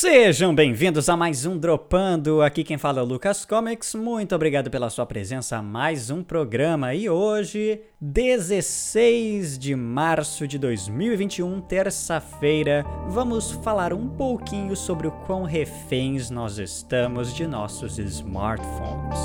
Sejam 0.00 0.54
bem-vindos 0.54 1.10
a 1.10 1.14
mais 1.14 1.44
um 1.44 1.58
Dropando. 1.58 2.40
Aqui 2.40 2.64
quem 2.64 2.78
fala 2.78 3.00
é 3.00 3.02
o 3.02 3.04
Lucas 3.04 3.44
Comics. 3.44 3.94
Muito 3.94 4.34
obrigado 4.34 4.70
pela 4.70 4.88
sua 4.88 5.04
presença 5.04 5.58
a 5.58 5.62
mais 5.62 6.08
um 6.08 6.22
programa. 6.22 6.94
E 6.94 7.10
hoje, 7.10 7.82
16 8.00 9.58
de 9.58 9.76
março 9.76 10.48
de 10.48 10.58
2021, 10.58 11.60
terça-feira, 11.60 12.82
vamos 13.08 13.50
falar 13.50 13.92
um 13.92 14.08
pouquinho 14.08 14.74
sobre 14.74 15.06
o 15.06 15.12
quão 15.26 15.42
reféns 15.42 16.30
nós 16.30 16.56
estamos 16.56 17.34
de 17.34 17.46
nossos 17.46 17.98
smartphones. 17.98 19.18